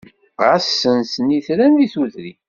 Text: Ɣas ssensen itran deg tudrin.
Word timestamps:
Ɣas 0.45 0.65
ssensen 0.69 1.35
itran 1.37 1.73
deg 1.79 1.89
tudrin. 1.93 2.39